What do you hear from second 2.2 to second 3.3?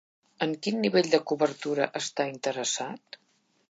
interessat?